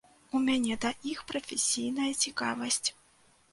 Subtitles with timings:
[0.37, 2.85] У мяне да іх прафесійная цікавасць.